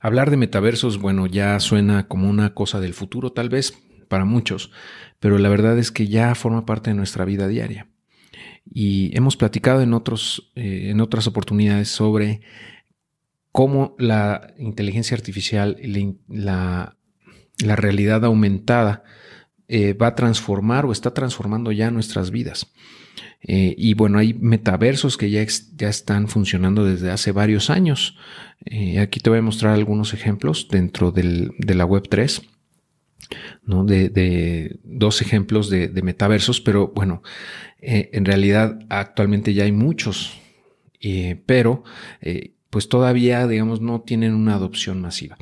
[0.00, 4.72] Hablar de metaversos, bueno, ya suena como una cosa del futuro tal vez para muchos,
[5.20, 7.86] pero la verdad es que ya forma parte de nuestra vida diaria.
[8.64, 12.40] Y hemos platicado en, otros, eh, en otras oportunidades sobre
[13.52, 16.96] cómo la inteligencia artificial y la,
[17.58, 19.04] realidad aumentada
[19.72, 22.66] eh, va a transformar o está transformando ya nuestras vidas.
[23.40, 25.46] Eh, y bueno, hay metaversos que ya,
[25.76, 28.16] ya están funcionando desde hace varios años.
[28.64, 32.42] Eh, aquí te voy a mostrar algunos ejemplos dentro de la web 3.
[33.62, 33.84] ¿no?
[33.84, 37.22] De, dos ejemplos de, metaversos, pero bueno,
[37.78, 40.36] en realidad actualmente ya hay muchos,
[41.46, 41.84] pero
[42.70, 45.36] pues todavía, digamos, no tienen una adopción masiva.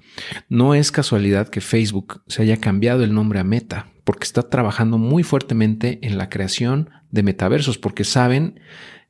[0.51, 4.97] No es casualidad que Facebook se haya cambiado el nombre a Meta, porque está trabajando
[4.97, 8.59] muy fuertemente en la creación de metaversos, porque saben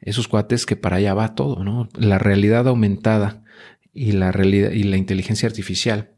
[0.00, 1.88] esos cuates que para allá va todo, ¿no?
[1.96, 3.44] La realidad aumentada
[3.94, 6.16] y la realidad y la inteligencia artificial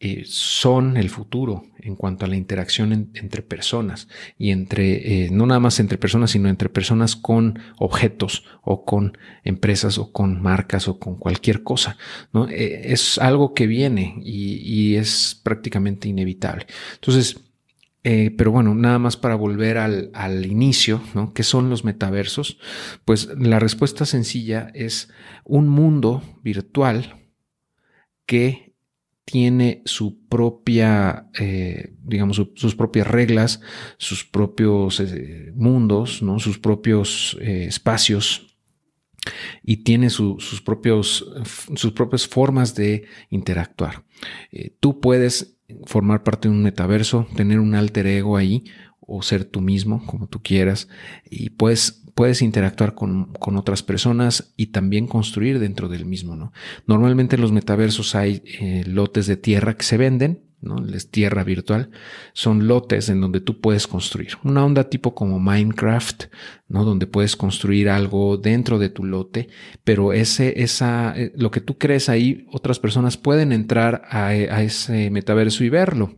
[0.00, 5.44] eh, son el futuro en cuanto a la interacción entre personas y entre, eh, no
[5.44, 10.88] nada más entre personas, sino entre personas con objetos o con empresas o con marcas
[10.88, 11.98] o con cualquier cosa.
[12.32, 12.48] ¿no?
[12.48, 16.66] Eh, es algo que viene y, y, es prácticamente inevitable.
[16.94, 17.45] Entonces,
[18.36, 21.32] pero bueno, nada más para volver al, al inicio, ¿no?
[21.34, 22.58] ¿Qué son los metaversos?
[23.04, 25.10] Pues la respuesta sencilla es
[25.44, 27.26] un mundo virtual
[28.26, 28.66] que
[29.26, 33.60] tiene su propia, eh, digamos, sus propias reglas,
[33.98, 36.38] sus propios eh, mundos, ¿no?
[36.38, 38.56] sus propios eh, espacios
[39.64, 41.28] y tiene sus, propios,
[41.74, 44.04] sus propias formas de interactuar.
[44.78, 48.64] tú puedes formar parte de un metaverso, tener un alter ego ahí
[49.00, 50.88] o ser tú mismo, como tú quieras,
[51.30, 56.50] y puedes puedes interactuar con, otras personas y también construir dentro del mismo, ¿no?
[56.86, 60.84] Normalmente en los metaversos hay eh, lotes de tierra que se venden, ¿no?
[60.86, 61.90] Es tierra virtual.
[62.32, 64.32] Son lotes en donde tú puedes construir.
[64.44, 66.24] Una onda tipo como Minecraft,
[66.68, 66.84] ¿no?
[66.84, 69.48] Donde puedes construir algo dentro de tu lote,
[69.84, 74.62] pero ese, esa, eh, lo que tú crees ahí, otras personas pueden entrar a, a
[74.62, 76.16] ese metaverso y verlo.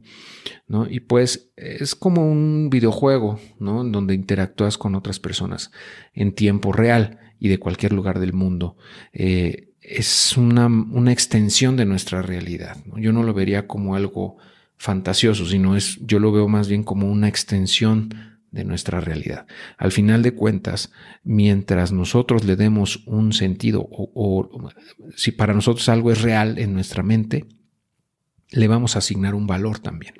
[0.66, 0.86] ¿no?
[0.88, 3.84] Y pues es como un videojuego, ¿no?
[3.84, 5.70] Donde interactúas con otras personas
[6.12, 8.76] en tiempo real y de cualquier lugar del mundo.
[9.12, 12.76] Eh, es una, una, extensión de nuestra realidad.
[12.96, 14.36] Yo no lo vería como algo
[14.76, 18.10] fantasioso, sino es, yo lo veo más bien como una extensión
[18.50, 19.46] de nuestra realidad.
[19.76, 24.70] Al final de cuentas, mientras nosotros le demos un sentido o, o
[25.16, 27.46] si para nosotros algo es real en nuestra mente,
[28.50, 30.14] le vamos a asignar un valor también.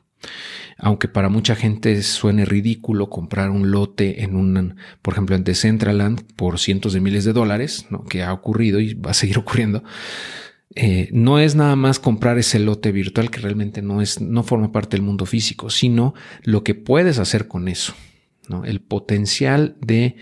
[0.76, 6.22] Aunque para mucha gente suene ridículo comprar un lote en un, por ejemplo, en Decentraland
[6.36, 9.82] por cientos de miles de dólares, que ha ocurrido y va a seguir ocurriendo,
[10.74, 14.70] eh, no es nada más comprar ese lote virtual que realmente no es, no forma
[14.70, 17.94] parte del mundo físico, sino lo que puedes hacer con eso.
[18.64, 20.16] El potencial de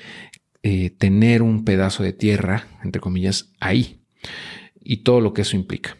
[0.63, 4.01] eh, tener un pedazo de tierra, entre comillas, ahí
[4.83, 5.97] y todo lo que eso implica.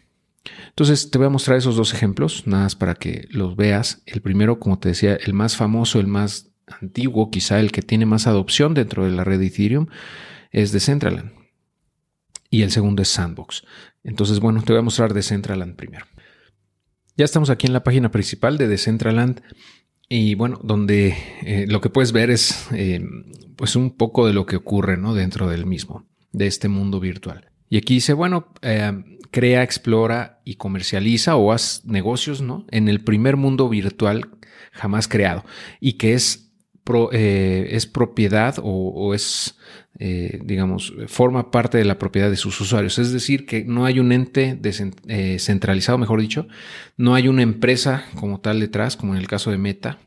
[0.77, 4.03] Entonces te voy a mostrar esos dos ejemplos, nada más para que los veas.
[4.05, 8.05] El primero, como te decía, el más famoso, el más antiguo, quizá el que tiene
[8.05, 9.87] más adopción dentro de la red de Ethereum,
[10.51, 11.31] es Decentraland.
[12.51, 13.63] Y el segundo es Sandbox.
[14.03, 16.05] Entonces, bueno, te voy a mostrar Decentraland primero.
[17.15, 19.41] Ya estamos aquí en la página principal de Decentraland.
[20.09, 23.03] Y bueno, donde eh, lo que puedes ver es eh,
[23.55, 25.15] pues un poco de lo que ocurre ¿no?
[25.15, 27.49] dentro del mismo, de este mundo virtual.
[27.67, 28.93] Y aquí dice, bueno, eh,
[29.31, 32.65] crea, explora y comercializa o haz negocios, ¿no?
[32.71, 34.29] En el primer mundo virtual
[34.71, 35.43] jamás creado
[35.79, 36.51] y que es,
[37.11, 39.57] eh, es propiedad o, es,
[39.99, 42.99] eh, digamos, forma parte de la propiedad de sus usuarios.
[42.99, 44.59] Es decir, que no hay un ente
[45.07, 46.47] eh, centralizado, mejor dicho,
[46.95, 49.99] no hay una empresa como tal detrás, como en el caso de Meta,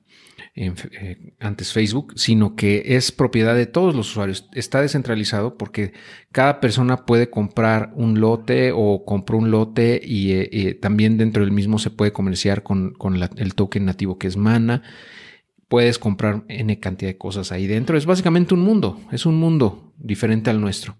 [0.56, 4.48] eh, antes Facebook, sino que es propiedad de todos los usuarios.
[4.52, 5.92] Está descentralizado porque
[6.32, 11.44] cada persona puede comprar un lote o compró un lote y eh, eh, también dentro
[11.44, 12.94] del mismo se puede comerciar con,
[13.36, 14.82] el token nativo que es Mana.
[15.68, 17.96] Puedes comprar N cantidad de cosas ahí dentro.
[17.96, 20.96] Es básicamente un mundo, es un mundo diferente al nuestro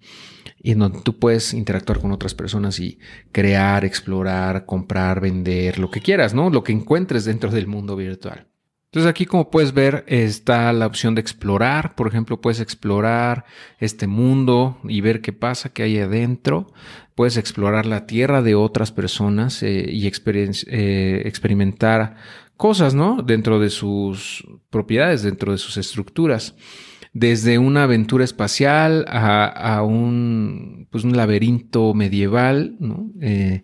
[0.63, 2.99] y en donde tú puedes interactuar con otras personas y
[3.33, 6.51] crear, explorar, comprar, vender, lo que quieras, ¿no?
[6.51, 8.47] Lo que encuentres dentro del mundo virtual.
[8.91, 11.95] Entonces aquí como puedes ver está la opción de explorar.
[11.95, 13.45] Por ejemplo, puedes explorar
[13.79, 16.73] este mundo y ver qué pasa, qué hay adentro.
[17.15, 22.17] Puedes explorar la tierra de otras personas eh, y eh, experimentar
[22.57, 23.23] cosas, ¿no?
[23.23, 26.57] Dentro de sus propiedades, dentro de sus estructuras.
[27.13, 33.13] Desde una aventura espacial a, un, pues un laberinto medieval, ¿no?
[33.21, 33.63] Eh,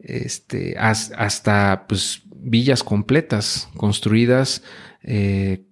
[0.00, 4.62] este, hasta pues, villas completas construidas
[5.02, 5.66] eh,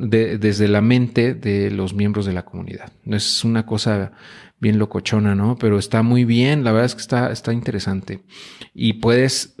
[0.00, 2.92] desde la mente de los miembros de la comunidad.
[3.04, 4.12] Es una cosa
[4.60, 5.56] bien locochona, ¿no?
[5.56, 8.22] Pero está muy bien, la verdad es que está, está interesante.
[8.74, 9.56] Y puedes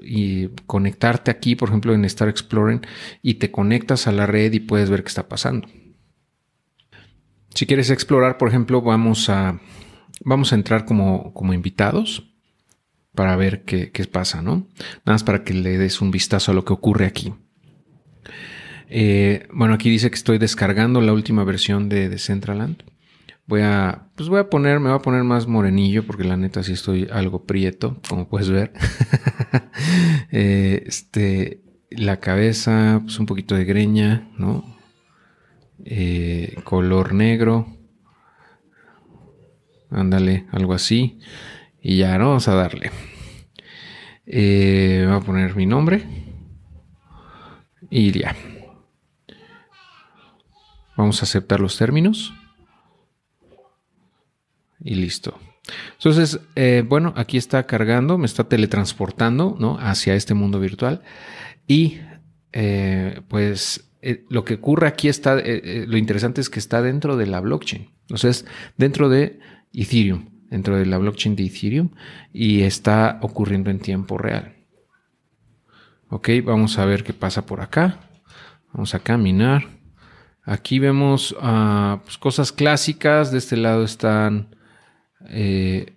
[0.66, 2.80] conectarte aquí, por ejemplo, en Star Exploring,
[3.22, 5.68] y te conectas a la red y puedes ver qué está pasando.
[7.54, 9.60] Si quieres explorar, por ejemplo, vamos a,
[10.24, 12.27] vamos a entrar como, como invitados
[13.18, 14.68] para ver qué, qué, pasa, ¿no?
[15.04, 17.34] Nada más para que le des un vistazo a lo que ocurre aquí.
[18.88, 22.84] Eh, bueno, aquí dice que estoy descargando la última versión de Decentraland.
[23.48, 26.62] Voy a, pues voy a poner, me voy a poner más morenillo porque la neta
[26.62, 28.72] sí estoy algo prieto, como puedes ver.
[30.30, 34.76] Eh, este, la cabeza, pues un poquito de greña, ¿no?
[35.84, 37.66] Eh, color negro.
[39.90, 41.18] Ándale, algo así.
[41.88, 42.28] Y ya, ¿no?
[42.28, 42.90] Vamos a darle.
[44.26, 46.04] Eh, voy a poner mi nombre.
[47.88, 48.36] Y ya.
[50.98, 52.34] Vamos a aceptar los términos
[54.80, 55.38] y listo.
[55.94, 59.78] Entonces, eh, bueno, aquí está cargando, me está teletransportando ¿no?
[59.80, 61.00] hacia este mundo virtual.
[61.66, 62.00] Y
[62.52, 67.24] eh, pues eh, lo que ocurre aquí está, lo interesante es que está dentro de
[67.24, 67.88] la blockchain.
[68.02, 68.44] Entonces,
[68.76, 69.40] dentro de
[69.72, 71.90] Ethereum, dentro de la blockchain de Ethereum
[72.32, 74.54] y está ocurriendo en tiempo real.
[76.10, 78.00] Ok, vamos a ver qué pasa por acá.
[78.72, 79.78] Vamos a caminar.
[80.44, 83.30] Aquí vemos ah, pues, cosas clásicas.
[83.30, 84.56] De este lado están
[85.28, 85.92] eh,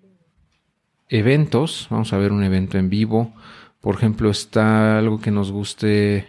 [1.07, 1.87] eventos.
[1.89, 3.33] Vamos a ver un evento en vivo.
[3.79, 6.27] Por ejemplo, está algo que nos guste.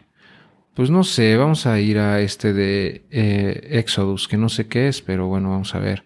[0.75, 4.89] Pues no sé, vamos a ir a este de eh, Exodus, que no sé qué
[4.89, 6.05] es, pero bueno, vamos a ver.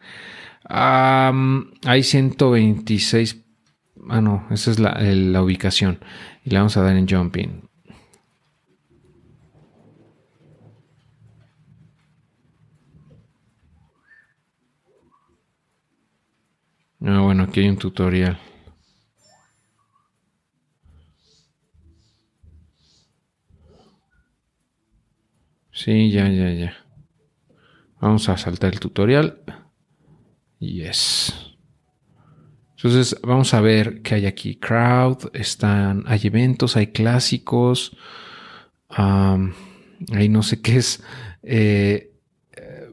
[0.69, 3.45] Hay 126.
[4.09, 6.01] Ah, no, esa es la, la ubicación.
[6.45, 7.69] Y la vamos a dar en Jumping.
[17.01, 18.39] Ah, bueno, aquí hay un tutorial.
[25.73, 26.75] Sí, ya, ya, ya.
[28.01, 29.41] Vamos a saltar el tutorial.
[30.59, 31.33] Yes.
[32.77, 34.57] Entonces vamos a ver qué hay aquí.
[34.57, 37.97] Crowd, están, hay eventos, hay clásicos.
[38.89, 41.03] ahí no sé qué es.
[41.43, 42.13] Eh,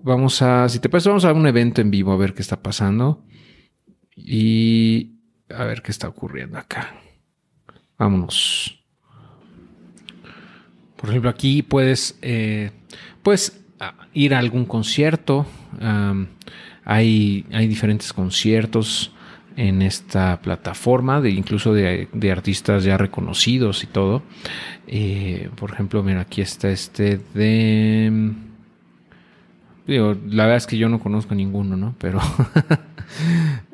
[0.01, 2.62] vamos a, si te parece, vamos a un evento en vivo a ver qué está
[2.62, 3.25] pasando.
[4.16, 5.16] Y
[5.50, 6.95] a ver qué está ocurriendo acá.
[7.98, 8.80] Vámonos.
[10.95, 12.71] Por ejemplo, aquí puedes, eh,
[14.13, 15.45] ir a algún concierto.
[16.85, 19.12] Hay, diferentes conciertos
[19.56, 24.24] en esta plataforma, de, incluso de, artistas ya reconocidos y todo.
[24.88, 28.31] Eh, por ejemplo, mira, aquí está este de...
[29.85, 31.94] La verdad es que yo no conozco ninguno, ¿no?
[32.00, 32.21] Pero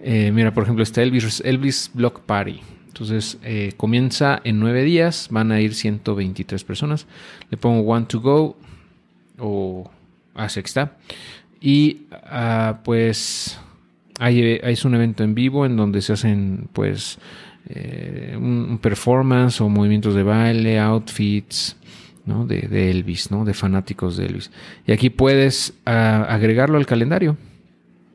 [0.01, 2.61] Eh, mira, por ejemplo, está Elvis, Elvis Block Party.
[2.87, 7.07] Entonces eh, comienza en nueve días, van a ir 123 personas.
[7.49, 8.57] Le pongo one to go
[9.37, 9.89] o
[10.35, 10.97] a sexta.
[11.61, 13.59] Y ah, pues
[14.19, 17.19] hay, es un evento en vivo en donde se hacen pues
[17.67, 21.75] eh, un, performance o movimientos de baile, outfits.
[22.25, 22.45] ¿no?
[22.45, 23.43] De, Elvis, ¿no?
[23.43, 24.51] de fanáticos de Elvis.
[24.85, 27.37] Y aquí puedes ah, agregarlo al calendario.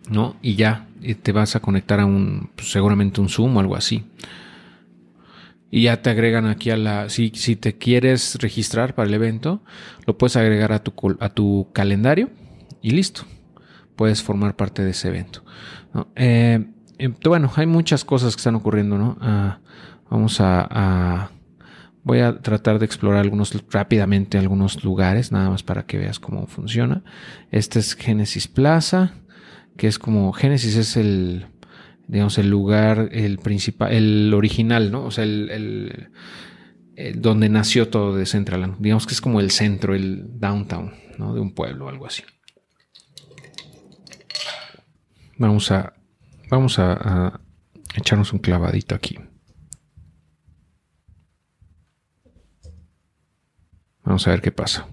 [0.09, 0.37] ¿no?
[0.43, 0.87] Y ya
[1.23, 4.05] te vas a conectar a un, pues, seguramente un Zoom o algo así.
[5.71, 9.61] Y ya te agregan aquí a la, si, si te quieres registrar para el evento,
[10.07, 12.31] lo puedes agregar a tu, a tu calendario
[12.81, 13.25] y listo.
[13.97, 15.45] Puedes formar parte de ese evento.
[16.17, 16.65] Eh,
[16.99, 19.17] em, bueno, hay muchas cosas que están ocurriendo, ¿no?
[19.21, 19.61] Ah,
[20.11, 21.31] vamos a,
[22.03, 26.47] voy a tratar de explorar algunos rápidamente algunos lugares, nada más para que veas cómo
[26.47, 27.03] funciona.
[27.51, 29.13] Este es Genesis Plaza
[29.77, 31.47] que es como Génesis es el,
[32.07, 35.05] digamos, el lugar, el principal, el original, ¿no?
[35.05, 36.11] O sea, el,
[37.17, 38.77] donde nació todo de Centraland.
[38.79, 41.35] Digamos que es como el centro, el downtown, ¿no?
[41.35, 42.23] De un pueblo o algo así.
[45.39, 45.95] Vamos a,
[46.49, 47.41] vamos a, a
[47.97, 49.19] echarnos un clavadito aquí.
[54.05, 54.87] Vamos a ver qué pasa.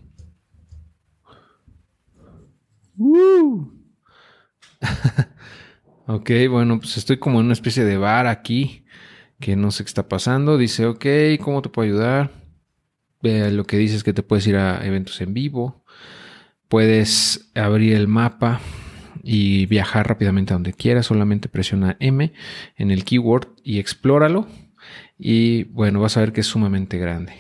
[6.08, 8.86] ok, bueno, pues estoy como en una especie de bar aquí,
[9.40, 10.58] que no sé qué está pasando.
[10.58, 11.06] Dice, ok,
[11.42, 12.42] ¿cómo te puedo ayudar?
[13.24, 15.84] lo que dice es que te puedes ir a eventos en vivo.
[16.68, 18.60] Puedes abrir el mapa
[19.24, 21.06] y viajar rápidamente a donde quieras.
[21.06, 22.32] Solamente presiona M
[22.78, 24.48] en el keyword y explóralo.
[25.18, 27.34] Y bueno, vas a ver que es sumamente grande.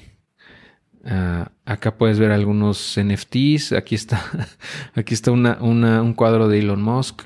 [1.03, 3.73] Ah, acá puedes ver algunos NFTs.
[3.73, 4.23] Aquí está,
[4.95, 7.23] aquí está un cuadro de Elon Musk.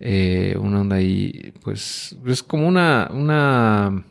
[0.00, 4.04] Eh, una onda ahí, pues, es como una, una,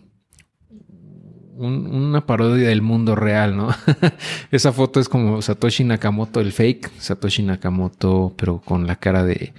[1.58, 3.70] una parodia del mundo real, ¿no?
[4.52, 9.54] Esa foto es como Satoshi Nakamoto, el fake, Satoshi Nakamoto, pero con la cara de,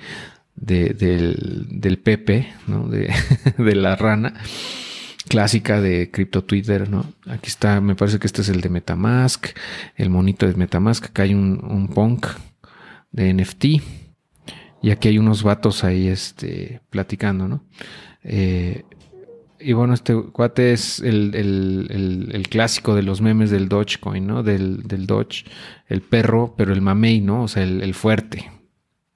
[0.56, 2.88] del, del Pepe, ¿no?
[2.88, 3.12] De,
[3.58, 4.34] de la rana
[5.28, 7.06] clásica de Crypto Twitter, ¿no?
[7.26, 9.46] Aquí está, me parece que este es el de Metamask,
[9.96, 12.26] el monito de Metamask, acá hay un, un punk
[13.10, 13.64] de NFT
[14.82, 17.64] y aquí hay unos vatos ahí este, platicando, ¿no?
[18.22, 18.84] Eh,
[19.64, 24.42] y bueno, este cuate es el, clásico de los memes del Dogecoin, ¿no?
[24.42, 25.44] Del, del Doge,
[25.88, 27.44] el perro, pero el mamey, ¿no?
[27.44, 28.52] O sea, el, fuerte.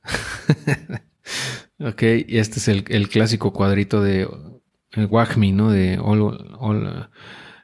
[1.79, 4.29] ok, y este es el, clásico cuadrito de
[4.93, 5.71] el Wagmi, ¿no?
[5.71, 7.09] De all,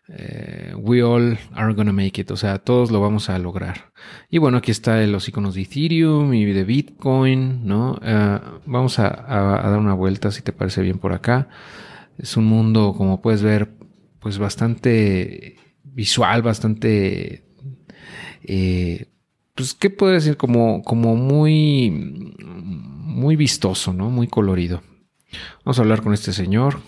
[0.09, 3.93] eh, we all are gonna make it, o sea, todos lo vamos a lograr.
[4.29, 7.99] Y bueno, aquí está los iconos de Ethereum y de Bitcoin, ¿no?
[8.03, 11.49] Eh, vamos a, dar una vuelta, si te parece bien por acá.
[12.19, 13.71] Es un mundo, como puedes ver,
[14.21, 17.45] pues bastante visual, bastante,
[18.43, 19.07] eh,
[19.55, 20.37] pues, ¿qué puedo decir?
[20.37, 21.91] Como, como muy,
[22.41, 24.11] muy vistoso, ¿no?
[24.11, 24.83] Muy colorido.
[25.65, 26.81] Vamos a hablar con este señor.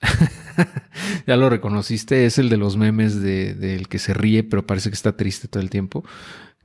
[1.26, 4.90] ya lo reconociste, es el de los memes del de, que se ríe, pero parece
[4.90, 6.04] que está triste todo el tiempo.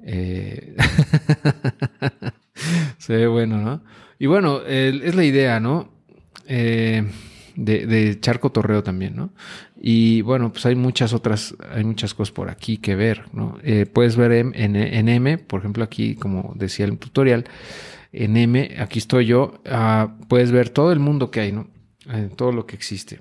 [0.04, 0.76] Eh,
[2.98, 3.84] se ve bueno, ¿no?
[4.18, 5.99] Y bueno, es la idea, ¿no?
[6.50, 7.04] Eh,
[7.56, 9.34] de, echar cotorreo también, ¿no?
[9.80, 13.58] Y bueno, pues hay muchas otras, hay muchas cosas por aquí que ver, ¿no?
[13.64, 17.46] Eh, puedes ver en, en, M, por ejemplo, aquí, como decía el tutorial,
[18.12, 21.70] en M, aquí estoy yo, ah, puedes ver todo el mundo que hay, ¿no?
[22.36, 23.20] todo lo que existe.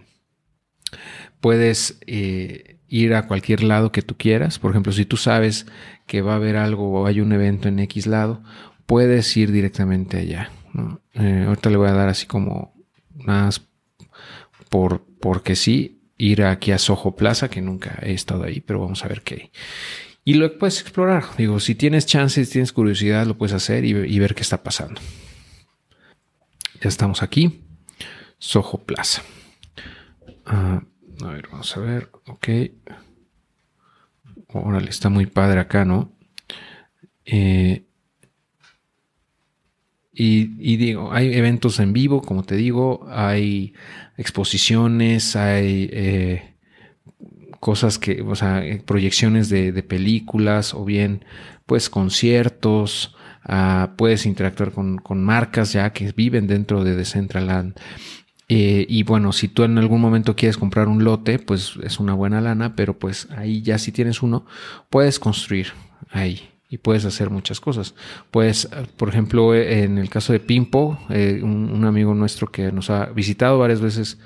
[1.41, 4.59] Puedes eh, ir a cualquier lado que tú quieras.
[4.59, 5.67] Por ejemplo, si tú sabes
[6.07, 8.43] que va a haber algo o hay un evento en X lado,
[8.87, 10.51] puedes ir directamente allá.
[11.15, 12.78] Eh, ahorita le voy a dar así como
[13.19, 13.67] más
[14.69, 19.05] por, porque sí, ir aquí a Soho Plaza, que nunca he estado ahí, pero vamos
[19.05, 19.51] a ver qué hay.
[20.25, 21.25] Y lo puedes explorar.
[21.39, 24.63] Digo, si tienes chance, si tienes curiosidad, lo puedes hacer y, y ver qué está
[24.63, 25.01] pasando.
[26.81, 27.65] Ya estamos aquí.
[28.39, 29.23] Soho Plaza.
[30.45, 30.83] Ah,
[31.23, 32.11] a ver, vamos a ver.
[32.27, 32.49] Ok.
[34.49, 36.13] Órale, está muy padre acá, ¿no?
[37.25, 37.88] Eh,
[40.21, 43.73] y, digo, hay eventos en vivo, como te digo, hay
[44.17, 46.55] exposiciones, hay eh,
[47.61, 51.25] cosas que, o sea, eh, proyecciones de, películas o bien,
[51.67, 53.15] pues, conciertos.
[53.45, 57.79] Ah, puedes interactuar con, con, marcas ya que viven dentro de Decentraland.
[58.49, 62.15] Eh, y bueno, si tú en algún momento quieres comprar un lote, pues es una
[62.15, 64.47] buena lana, pero pues ahí ya si tienes uno,
[64.91, 65.69] puedes construir
[66.11, 67.95] ahí y puedes hacer muchas cosas.
[68.31, 73.07] Pues, por ejemplo, en el caso de Pimpo, eh, un, amigo nuestro que nos ha
[73.07, 74.19] visitado varias veces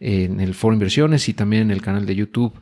[0.00, 2.52] en el foro inversiones y también en el canal de YouTube,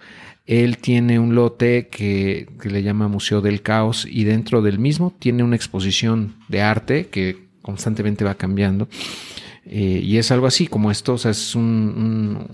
[0.47, 5.15] él tiene un lote que, que le llama Museo del Caos y dentro del mismo
[5.19, 8.89] tiene una exposición de arte que constantemente va cambiando
[9.65, 12.47] eh, y es algo así como esto, o sea, es un,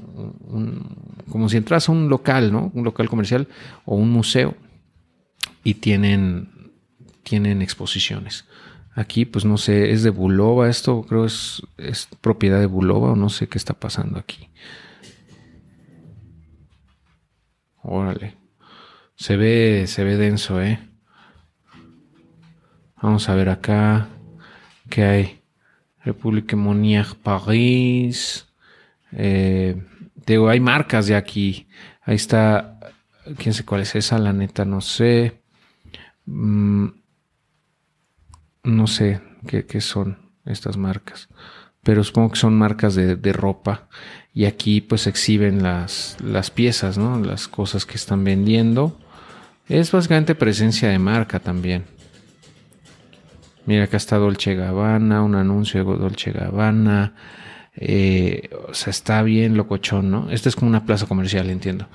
[1.31, 2.71] como si entras a un local, ¿no?
[2.75, 3.49] Un local comercial
[3.87, 4.55] o un museo
[5.65, 6.51] y tienen,
[7.29, 8.47] tienen exposiciones.
[8.95, 13.17] Aquí, pues no sé, es de Bulova, esto creo es, es propiedad de Bulova o
[13.17, 14.49] no sé qué está pasando aquí.
[17.83, 18.37] Órale.
[19.15, 20.79] Se ve, se ve denso, ¿eh?
[23.01, 24.09] Vamos a ver acá
[24.89, 25.41] qué hay.
[26.05, 28.47] República Monier París.
[29.13, 29.77] Eh,
[30.27, 31.69] digo, hay marcas de aquí.
[32.03, 32.79] Ahí está.
[33.37, 35.43] Quién sé cuál es esa, la neta, no sé.
[36.25, 36.98] Mm,
[38.69, 41.29] no sé qué, son estas marcas.
[41.83, 43.89] Pero supongo que son marcas de, ropa.
[44.35, 47.19] Y aquí pues exhiben las, las piezas, ¿no?
[47.19, 48.99] Las cosas que están vendiendo.
[49.69, 51.85] Es básicamente presencia de marca también.
[53.67, 57.15] Mira, acá está Dolce Gabbana, un anuncio de Dolce Gabbana.
[57.75, 60.31] Eh, o sea, está bien locochón, ¿no?
[60.31, 61.87] Esta es como una plaza comercial, entiendo.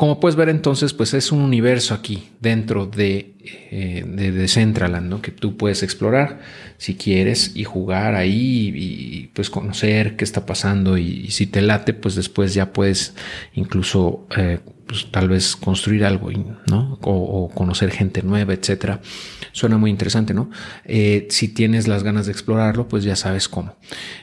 [0.00, 3.34] Como puedes ver entonces, pues es un universo aquí dentro de,
[3.70, 5.20] eh, de, Centraland, ¿no?
[5.20, 6.40] Que tú puedes explorar
[6.78, 11.92] si quieres y jugar ahí y, pues conocer qué está pasando y, si te late,
[11.92, 13.12] pues después ya puedes
[13.52, 16.30] incluso eh, pues, tal vez construir algo,
[16.66, 16.98] ¿no?
[17.02, 19.02] O, conocer gente nueva, etcétera.
[19.52, 20.48] Suena muy interesante, ¿no?
[20.86, 23.76] Eh, si tienes las ganas de explorarlo, pues ya sabes cómo.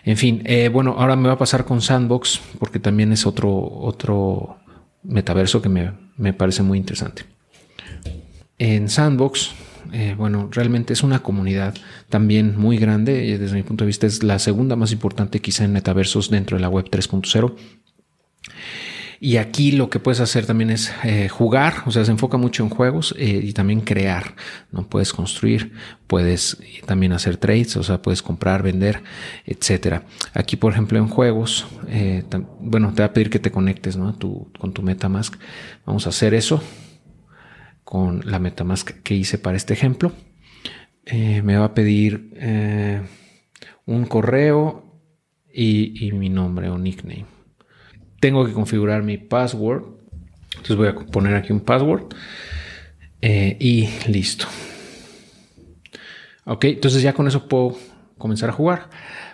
[0.03, 3.51] En fin, eh, bueno, ahora me va a pasar con Sandbox, porque también es otro,
[3.53, 4.57] otro
[5.07, 7.23] metaverso que me, me parece muy interesante.
[8.59, 9.51] En Sandbox,
[9.93, 11.75] eh, bueno, realmente es una comunidad
[12.09, 13.37] también muy grande.
[13.37, 16.61] Desde mi punto de vista es la segunda más importante quizá en metaversos dentro de
[16.61, 17.55] la web 3.0.
[19.19, 22.63] Y aquí lo que puedes hacer también es eh, jugar, o sea, se enfoca mucho
[22.63, 24.35] en juegos eh, y también crear,
[24.71, 24.87] ¿no?
[24.87, 25.73] Puedes construir,
[26.05, 29.01] puedes también hacer trades, o sea, puedes comprar, vender,
[29.45, 30.03] etcétera.
[30.33, 32.23] Aquí, por ejemplo, en juegos, eh,
[32.59, 34.15] bueno, te va a pedir que te conectes, ¿no?
[34.17, 35.35] con tu MetaMask.
[35.85, 36.61] Vamos a hacer eso
[37.83, 40.11] con la MetaMask que hice para este ejemplo.
[41.11, 42.33] me va a pedir
[43.85, 45.01] un correo
[45.51, 47.36] y mi nombre o nickname
[48.19, 49.83] tengo que configurar mi password.
[50.51, 52.13] Entonces voy a poner aquí un password
[53.21, 54.45] eh, y listo.
[56.45, 57.77] Ok, entonces ya con eso puedo
[58.17, 58.89] comenzar a jugar.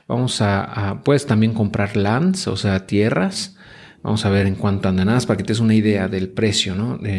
[0.08, 3.56] Vamos a, puedes también comprar lands, o sea, tierras.
[4.02, 6.76] Vamos a ver en cuánto andan nada para que te des una idea del precio,
[6.76, 7.00] ¿no?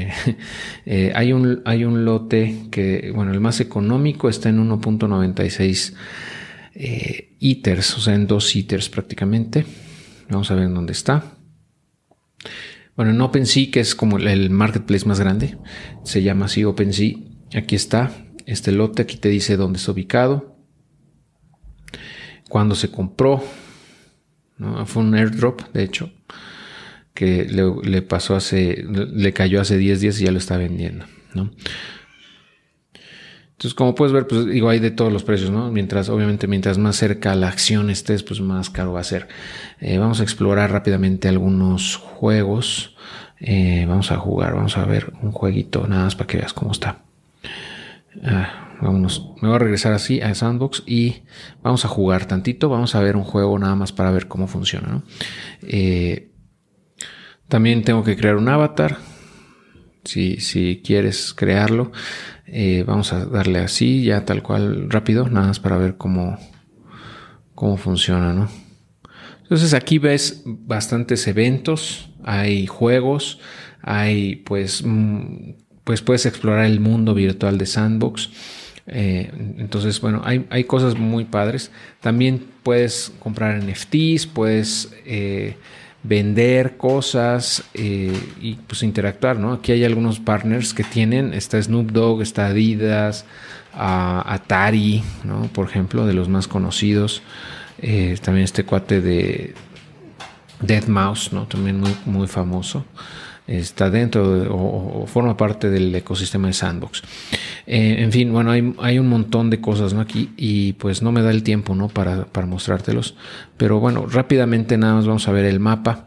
[0.87, 5.95] Eh, hay, un, hay un lote que, bueno, el más económico está en 1.96
[6.75, 7.31] eh,
[7.97, 9.65] o sea, en dos ITERs prácticamente.
[10.29, 11.25] Vamos a ver en dónde está.
[12.97, 15.59] Bueno, en OpenSea, que es como el marketplace más grande,
[16.05, 17.15] se llama así OpenSea.
[17.57, 18.13] Aquí está
[18.47, 20.57] este lote, aquí te dice dónde está ubicado,
[22.49, 23.43] cuándo se compró.
[24.87, 26.13] Fue un airdrop, de hecho,
[27.13, 31.07] que le, pasó hace, le cayó hace 10 días y ya lo está vendiendo.
[31.35, 31.51] ¿no?
[33.65, 35.71] Entonces, como puedes ver, pues digo, hay de todos los precios, ¿no?
[35.71, 39.27] Mientras, obviamente, mientras más cerca la acción estés, pues más caro va a ser.
[39.81, 42.95] Eh, vamos a explorar rápidamente algunos juegos.
[43.41, 46.73] Eh, vamos a jugar, vamos a ver un jueguito, nada más para que veas cómo
[46.73, 47.05] está.
[48.23, 51.23] Ah, vámonos, me voy a regresar así a Sandbox y
[51.63, 52.69] vamos a jugar tantito.
[52.69, 55.03] Vamos a ver un juego nada más para ver cómo funciona, ¿no?
[55.63, 56.29] Eh,
[57.49, 58.99] también tengo que crear un avatar.
[60.05, 61.93] Si, si quieres crearlo,
[62.47, 66.39] eh, vamos a darle así, ya tal cual, rápido, nada más para ver cómo,
[67.55, 68.49] cómo funciona, ¿no?
[69.43, 73.41] Entonces aquí ves bastantes eventos, hay juegos,
[73.83, 75.53] hay pues, mm,
[75.85, 78.31] pues puedes explorar el mundo virtual de Sandbox.
[78.87, 81.71] Eh, entonces, bueno, hay, hay, cosas muy padres.
[82.01, 85.57] También puedes comprar NFTs, puedes eh,
[86.05, 89.55] vender cosas eh, y pues interactuar, ¿no?
[89.55, 93.25] Aquí hay algunos partners que tienen, está Snoop Dogg, está Adidas,
[93.73, 95.49] Atari, ¿no?
[95.53, 97.23] Por ejemplo, de los más conocidos.
[97.79, 99.55] Eh, también este cuate de
[100.61, 101.47] Dead Mouse, ¿no?
[101.47, 102.85] También muy, muy famoso
[103.47, 107.03] está dentro o, forma parte del ecosistema de Sandbox.
[107.67, 110.01] Eh, en fin, bueno, hay, un montón de cosas ¿no?
[110.01, 111.89] aquí y pues no me da el tiempo ¿no?
[111.89, 113.17] para, para mostrártelos.
[113.57, 116.07] Pero bueno, rápidamente nada más vamos a ver el mapa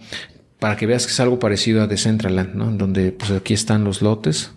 [0.60, 2.72] para que veas que es algo parecido a Decentraland, ¿no?
[2.72, 4.52] Donde pues aquí están los lotes,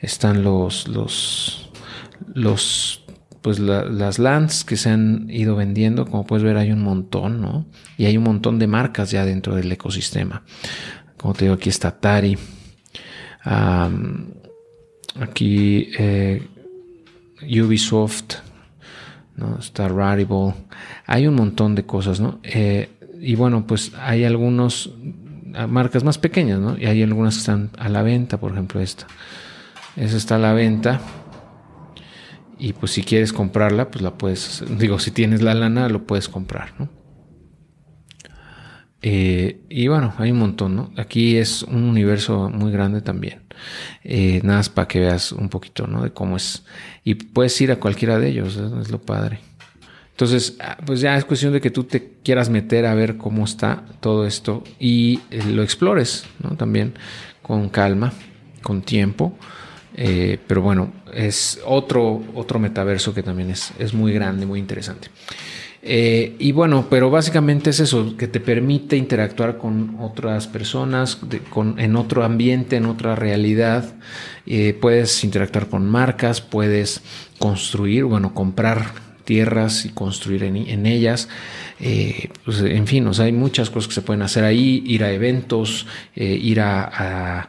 [0.00, 1.70] están los, los,
[2.34, 3.04] los
[3.42, 7.64] pues las lands que se han ido vendiendo, como puedes ver hay un montón, ¿no?
[7.96, 10.42] Y hay un montón de marcas ya dentro del ecosistema.
[11.16, 12.36] Como te digo, aquí está Atari.
[15.20, 16.46] aquí eh,
[17.42, 18.36] Ubisoft.
[19.58, 20.54] Está Rarible.
[21.06, 22.40] Hay un montón de cosas, ¿no?
[22.42, 22.88] Eh,
[23.20, 24.88] y bueno, pues hay algunas
[25.68, 26.76] marcas más pequeñas, ¿no?
[26.78, 29.06] Y hay algunas que están a la venta, por ejemplo esta.
[29.96, 31.00] Esa está a la venta.
[32.58, 36.28] Y pues si quieres comprarla, pues la puedes, digo, si tienes la lana, lo puedes
[36.28, 36.88] comprar, ¿no?
[39.08, 40.90] Eh, y bueno, hay un montón, ¿no?
[40.96, 43.42] Aquí es un universo muy grande también.
[44.02, 46.02] Eh, nada más para que veas un poquito, ¿no?
[46.02, 46.64] De cómo es.
[47.04, 49.38] Y puedes ir a cualquiera de ellos, es lo padre.
[50.10, 53.44] Entonces, ah, pues ya es cuestión de que tú te quieras meter a ver cómo
[53.44, 56.56] está todo esto y eh, lo explores, ¿no?
[56.56, 56.94] También
[57.42, 58.12] con calma,
[58.60, 59.38] con tiempo.
[59.94, 65.10] pero bueno, es otro, otro metaverso que también es, es muy grande, muy interesante.
[65.88, 71.20] Eh, y bueno, pero básicamente es eso, que te permite interactuar con otras personas,
[71.76, 73.94] en otro ambiente, en otra realidad.
[74.46, 77.02] Eh, puedes interactuar con marcas, puedes
[77.38, 81.28] construir, bueno, comprar tierras y construir en, ellas.
[81.78, 85.04] Eh, pues, en fin, o sea, hay muchas cosas que se pueden hacer ahí, ir
[85.04, 87.48] a eventos, ir a,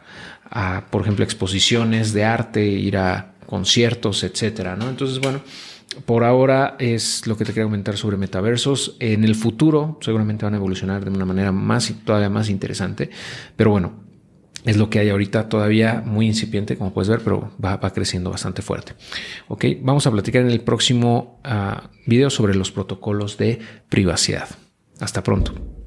[0.90, 4.88] por ejemplo, exposiciones de arte, ir a conciertos, etcétera, ¿no?
[4.88, 5.40] Entonces, bueno,
[6.04, 8.96] por ahora es lo que te quería comentar sobre metaversos.
[9.00, 13.10] En el futuro seguramente van a evolucionar de una manera más y todavía más interesante.
[13.56, 14.04] Pero bueno,
[14.64, 18.62] es lo que hay ahorita todavía muy incipiente, como puedes ver, pero va, creciendo bastante
[18.62, 18.92] fuerte.
[19.48, 24.48] Ok, vamos a platicar en el próximo ah, video sobre los protocolos de privacidad.
[25.00, 25.77] Hasta pronto.